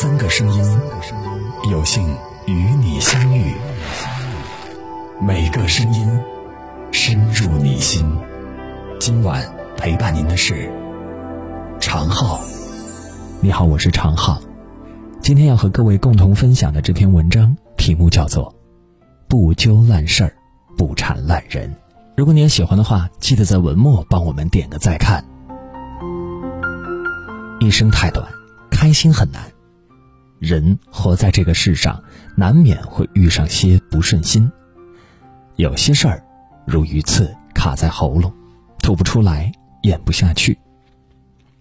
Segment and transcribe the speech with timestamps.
[0.00, 0.64] 三个声音，
[1.70, 2.02] 有幸
[2.46, 3.52] 与你相遇。
[5.20, 6.08] 每个声音
[6.90, 8.02] 深入你心。
[8.98, 9.46] 今晚
[9.76, 10.72] 陪伴您的是
[11.80, 12.40] 常浩。
[13.42, 14.40] 你好，我是常浩。
[15.20, 18.46] 今天要和各位共同分享的这篇文章题目叫做
[19.28, 20.32] 《不揪烂事儿，
[20.78, 21.68] 不缠烂人》。
[22.16, 25.22] 如果你也喜欢的话，记得在文末帮我们点个再看。
[27.60, 28.26] 一生太短，
[28.70, 29.42] 开心很难。
[30.40, 32.02] 人活在这个世上，
[32.34, 34.50] 难免会遇上些不顺心。
[35.56, 36.24] 有些事儿，
[36.66, 38.32] 如鱼刺卡在喉咙，
[38.78, 40.56] 吐不出来，咽不下去；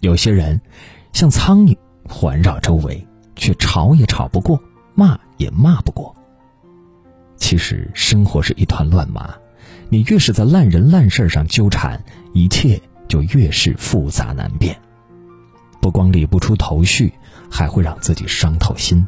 [0.00, 0.60] 有些人，
[1.14, 1.74] 像苍蝇
[2.06, 4.62] 环绕周围，却吵也吵不过，
[4.94, 6.14] 骂也骂不过。
[7.38, 9.34] 其实生活是一团乱麻，
[9.88, 12.04] 你越是在烂人烂事上纠缠，
[12.34, 14.78] 一切就越是复杂难辨。
[15.80, 17.14] 不光理不出头绪，
[17.50, 19.06] 还会让自己伤透心。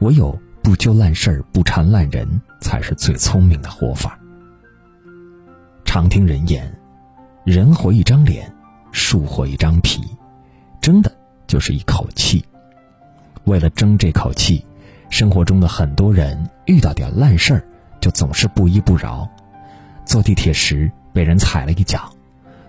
[0.00, 2.28] 唯有不揪烂事儿、不缠烂人，
[2.60, 4.18] 才是最聪明的活法。
[5.84, 6.70] 常听人言，
[7.44, 8.52] 人活一张脸，
[8.92, 10.02] 树活一张皮，
[10.80, 11.10] 争的
[11.46, 12.44] 就是一口气。
[13.44, 14.66] 为了争这口气，
[15.08, 17.64] 生活中的很多人遇到点烂事儿，
[18.00, 19.26] 就总是不依不饶。
[20.04, 22.12] 坐地铁时被人踩了一脚，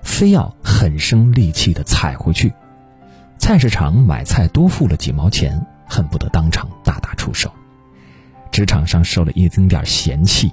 [0.02, 2.54] 非要很生力气的踩回去。
[3.40, 7.50] 菜市场买菜多付了几毛钱，恨不得当场大打出手；
[8.52, 10.52] 职场上受了一丁点嫌弃，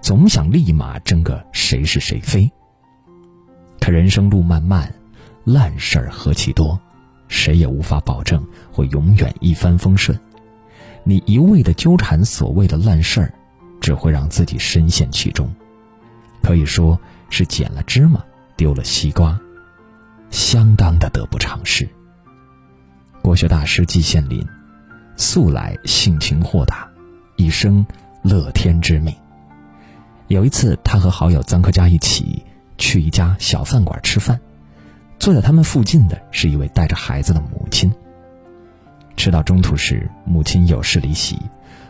[0.00, 2.50] 总想立马争个谁是谁非。
[3.80, 4.92] 可人生路漫漫，
[5.44, 6.80] 烂事儿何其多，
[7.28, 10.18] 谁也无法保证会永远一帆风顺。
[11.04, 13.34] 你一味的纠缠所谓的烂事儿，
[13.80, 15.52] 只会让自己深陷其中，
[16.42, 18.22] 可以说是捡了芝麻
[18.56, 19.38] 丢了西瓜，
[20.30, 21.88] 相当的得不偿失。
[23.22, 24.44] 国学大师季羡林，
[25.16, 26.88] 素来性情豁达，
[27.36, 27.86] 一生
[28.20, 29.14] 乐天知命。
[30.26, 32.44] 有一次，他和好友臧克家一起
[32.78, 34.40] 去一家小饭馆吃饭，
[35.20, 37.92] 坐在他们附近的是一位带着孩子的母亲。
[39.16, 41.38] 吃到中途时，母亲有事离席，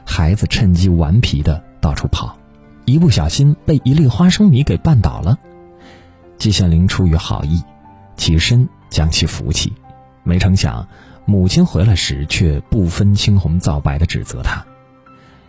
[0.04, 2.37] 孩子趁机顽皮的到处跑，
[2.84, 5.38] 一不小心被一粒花生米给绊倒了。
[6.37, 7.62] 季羡林出于好意，
[8.19, 9.72] 起身将其扶起，
[10.25, 10.87] 没成想。
[11.25, 14.65] 母亲回来时，却不分青红皂白的指责他：“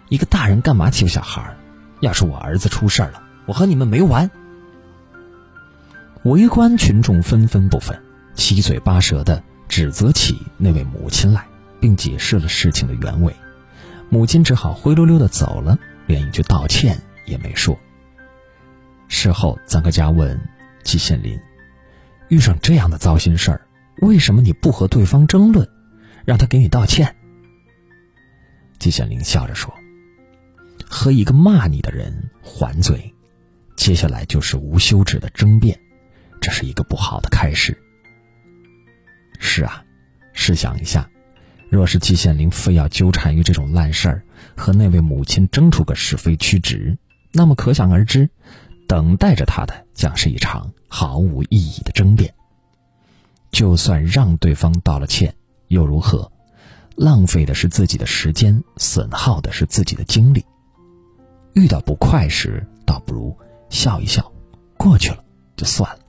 [0.09, 1.56] 一个大人干嘛欺负小孩？
[2.00, 4.29] 要是我儿子出事了，我和你们没完！”
[6.23, 8.00] 围观群众纷纷不忿，
[8.35, 11.45] 七嘴八舌的指责起那位母亲来，
[11.81, 13.35] 并解释了事情的原委。
[14.09, 17.78] 母亲只好灰溜溜的走了，连一句道歉也没说。
[19.07, 20.39] 事后，臧克家问
[20.83, 21.38] 季羡林
[22.29, 23.62] ：“遇上这样的糟心事儿？”
[24.03, 25.65] 为什么你不和对方争论，
[26.25, 27.15] 让他给你道歉？
[28.77, 29.73] 季羡林笑着说
[30.85, 33.13] ：“和一个骂你的人还嘴，
[33.77, 35.79] 接下来就是无休止的争辩，
[36.41, 37.77] 这是一个不好的开始。”
[39.39, 39.81] 是啊，
[40.33, 41.09] 试想一下，
[41.69, 44.23] 若是季羡林非要纠缠于这种烂事儿，
[44.57, 46.97] 和那位母亲争出个是非曲直，
[47.31, 48.29] 那么可想而知，
[48.85, 52.33] 等待着他的将是一场毫无意义的争辩。
[53.53, 55.33] 就算让对方道了歉，
[55.67, 56.29] 又如何？
[56.95, 60.43] 浪费的是自己的时间，损耗的是自己的精力。
[61.53, 63.37] 遇到不快时，倒不如
[63.69, 64.31] 笑一笑，
[64.75, 65.23] 过去了
[65.55, 65.99] 就算了。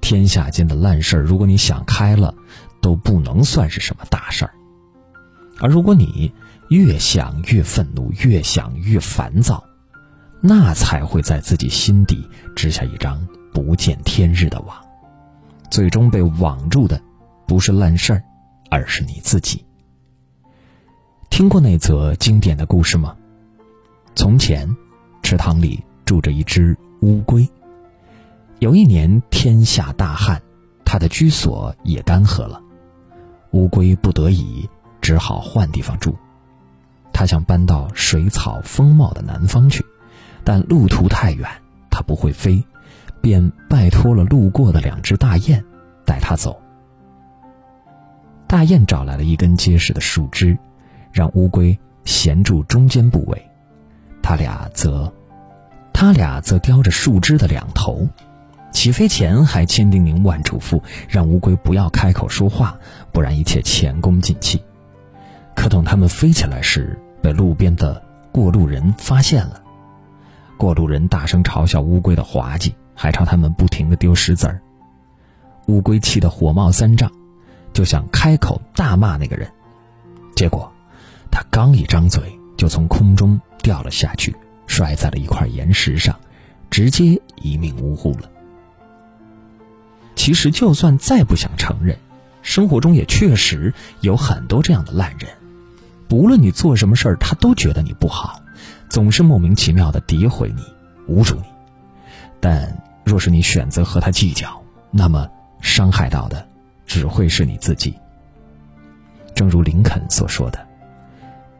[0.00, 2.32] 天下间的烂事儿，如果你想开了，
[2.80, 4.54] 都不能算是什么大事儿。
[5.58, 6.32] 而如果你
[6.68, 9.64] 越想越愤怒，越想越烦躁，
[10.40, 12.24] 那才会在自己心底
[12.54, 14.89] 织下一张不见天日的网。
[15.70, 17.00] 最终被网住的，
[17.46, 18.22] 不是烂事儿，
[18.70, 19.64] 而是你自己。
[21.30, 23.16] 听过那则经典的故事吗？
[24.16, 24.68] 从前，
[25.22, 27.48] 池塘里住着一只乌龟。
[28.58, 30.42] 有一年天下大旱，
[30.84, 32.60] 它的居所也干涸了。
[33.52, 34.68] 乌龟不得已，
[35.00, 36.16] 只好换地方住。
[37.12, 39.84] 它想搬到水草丰茂的南方去，
[40.42, 41.48] 但路途太远，
[41.90, 42.64] 它不会飞。
[43.20, 45.64] 便拜托了路过的两只大雁，
[46.04, 46.60] 带他走。
[48.46, 50.58] 大雁找来了一根结实的树枝，
[51.12, 53.50] 让乌龟衔住中间部位，
[54.22, 55.12] 他俩则，
[55.92, 58.08] 他俩则叼着树枝的两头。
[58.72, 62.78] 起飞前还千叮咛万嘱咐，让乌龟不要开口说话，
[63.12, 64.62] 不然一切前功尽弃。
[65.54, 68.02] 可等他们飞起来时，被路边的
[68.32, 69.60] 过路人发现了。
[70.56, 72.74] 过路人大声嘲笑乌龟的滑稽。
[73.02, 74.60] 还朝他们不停的丢石子儿，
[75.68, 77.10] 乌龟气得火冒三丈，
[77.72, 79.50] 就想开口大骂那个人，
[80.36, 80.70] 结果，
[81.30, 84.36] 他刚一张嘴，就从空中掉了下去，
[84.66, 86.14] 摔在了一块岩石上，
[86.68, 88.30] 直接一命呜呼了。
[90.14, 91.96] 其实，就算再不想承认，
[92.42, 95.30] 生活中也确实有很多这样的烂人，
[96.06, 98.42] 不论你做什么事儿，他都觉得你不好，
[98.90, 100.62] 总是莫名其妙的诋毁你、
[101.08, 101.44] 侮辱你。
[102.42, 102.70] 但
[103.10, 104.62] 若是你选择和他计较，
[104.92, 105.28] 那么
[105.60, 106.46] 伤害到的
[106.86, 107.92] 只会是你自己。
[109.34, 110.64] 正如林肯所说的：“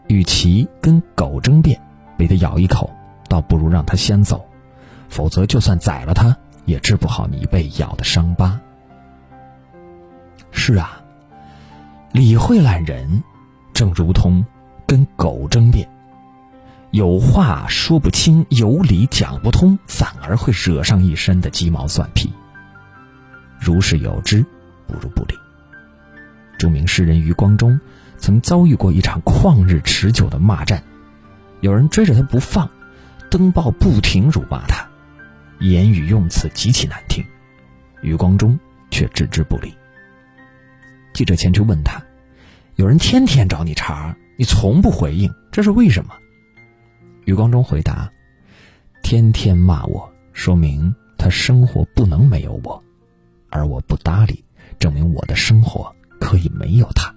[0.07, 1.81] 与其跟狗争辩，
[2.17, 2.89] 被它咬一口，
[3.29, 4.47] 倒不如让它先走，
[5.09, 6.37] 否则就算宰了它，
[6.67, 8.61] 也治不好你被咬的伤疤。”
[10.53, 11.03] 是啊，
[12.13, 13.25] 理会懒人，
[13.73, 14.47] 正如同
[14.87, 15.89] 跟狗争辩，
[16.93, 22.33] 有话说不清，有理讲不通，反而会惹上一身的鸡毛蒜皮。
[23.61, 24.45] 如是有之，
[24.89, 25.35] 不如不理。
[26.59, 27.81] 著名诗人余光中
[28.19, 30.83] 曾遭遇过一场旷日持久的骂战，
[31.61, 32.69] 有人追着他不放，
[33.31, 34.85] 登报不停辱骂他，
[35.61, 37.25] 言语用词极其难听，
[38.03, 38.59] 余光中
[38.91, 39.73] 却置之不理。
[41.13, 42.03] 记者前去问他
[42.75, 46.13] ：“有人天天找你茬，你从不回应，这是为什么？”
[47.31, 48.13] 余光中回答
[49.05, 52.83] ：“天天骂我，说明他生活不能没有我，
[53.51, 54.45] 而我不搭理，
[54.81, 57.15] 证明我的生活。”可以没有他，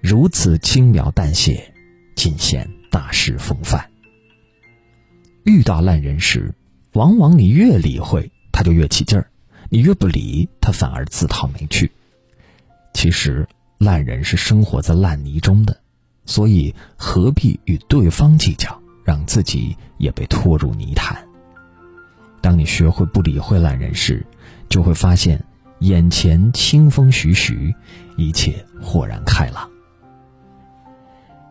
[0.00, 1.74] 如此轻描淡写，
[2.16, 3.90] 尽显大师风范。
[5.44, 6.54] 遇到烂人时，
[6.92, 9.24] 往往你越理会，他就越起劲儿；
[9.68, 11.90] 你越不理，他反而自讨没趣。
[12.94, 13.46] 其实，
[13.78, 15.78] 烂人是生活在烂泥中的，
[16.26, 21.16] 所以何必与对方计较，让自己也被拖入泥潭？
[22.40, 24.26] 当你学会不理会烂人时，
[24.68, 25.42] 就会发现。
[25.80, 27.74] 眼前清风徐徐，
[28.16, 29.68] 一切豁然开朗。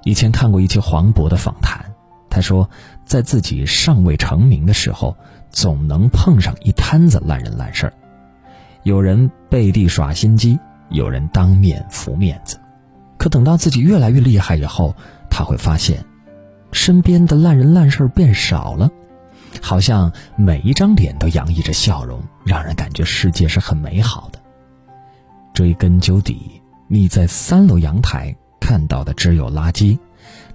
[0.04, 1.94] 以前看过一期黄渤的访谈，
[2.32, 2.68] 他说，
[3.06, 5.16] 在自己尚未成名的时候，
[5.52, 7.94] 总能碰上一摊子烂人烂事儿，
[8.84, 10.58] 有人背地耍心机，
[10.90, 12.58] 有人当面扶面子。
[13.24, 14.94] 可等到自己越来越厉害以后，
[15.30, 16.04] 他会发现，
[16.74, 18.92] 身边的烂人烂事儿变少了。
[19.62, 24.40] 好像每一张脸都洋溢着笑容，让人感觉世界是很美好的。
[25.54, 29.98] 追根究底，你在三楼阳台看到的只有垃圾，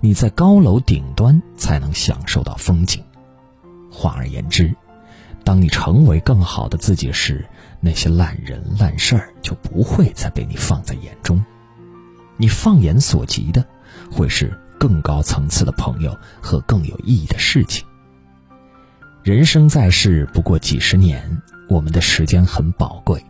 [0.01, 3.03] 你在高楼顶端才能享受到风景。
[3.91, 4.77] 换而言之，
[5.43, 7.47] 当你成为更好的自己时，
[7.81, 11.43] 那些烂人烂事儿就不会再被你放在眼中。
[12.39, 13.63] 你放眼所及的，
[14.11, 17.85] 会是更高层次的朋友和更有意义的事情。
[19.23, 23.23] 人生在世不过几十年，我们的时间很宝贵，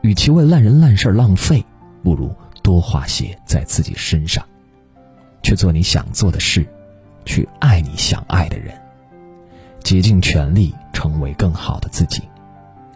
[0.00, 1.64] 与其为烂人烂事浪费，
[2.02, 4.44] 不如多花些在自己身上，
[5.42, 6.66] 去做你想做的事，
[7.24, 8.74] 去爱你想爱的人，
[9.84, 12.22] 竭尽全力成为更好的自己。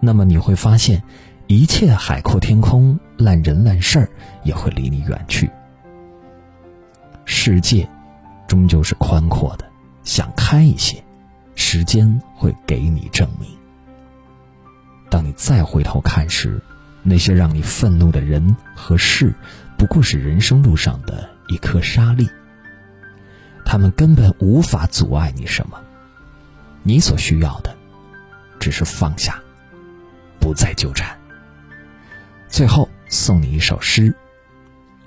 [0.00, 1.00] 那么你会发现，
[1.46, 4.08] 一切海阔天空，烂人烂事儿
[4.42, 5.50] 也会离你远去。
[7.24, 7.88] 世界，
[8.46, 9.64] 终究是宽阔的，
[10.04, 11.02] 想开一些。
[11.54, 13.48] 时间会给你证明。
[15.10, 16.60] 当你再回头看时，
[17.02, 19.34] 那些让你愤怒的人和事，
[19.76, 22.28] 不过是人生路上的一颗沙粒。
[23.64, 25.78] 他们根本无法阻碍你什么。
[26.82, 27.74] 你所需要的，
[28.58, 29.40] 只是放下，
[30.40, 31.16] 不再纠缠。
[32.48, 34.12] 最后送你一首诗：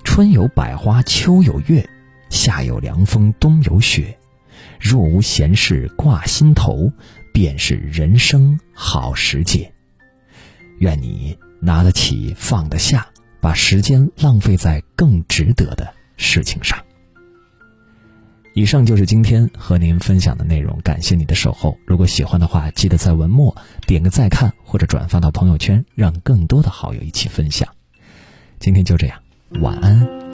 [0.04, 1.84] 春有百花，秋有月，
[2.30, 4.16] 夏有凉风，冬有雪。
[4.78, 6.88] 若无闲事挂心头，
[7.34, 9.70] 便是人生好时节。
[10.78, 13.04] 愿你拿得起放得下，
[13.40, 16.78] 把时间浪费在更值得的事情上。
[18.54, 21.76] 以上就是今天和您分享的内容，感谢你的守候。
[21.84, 27.68] 如果喜欢的话，记得在文末点个再看，或者转发到朋友圈，让更多的好友一起分享。
[28.58, 29.18] 今天就这样，
[29.60, 30.25] 晚安。